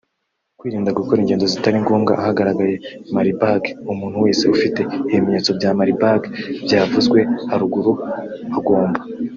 Kwirinda 0.59 0.97
gukora 0.97 1.19
ingendo 1.21 1.45
zitari 1.53 1.77
ngombwa 1.83 2.13
ahagaragaye 2.21 2.75
Marburg; 3.13 3.63
Umuntu 3.91 4.17
wese 4.25 4.43
ufite 4.55 4.79
ibimenyetso 5.11 5.49
bya 5.57 5.71
Marburg 5.77 6.23
byavuzwe 6.65 7.19
haruguru 7.49 7.91
agomba 8.57 8.99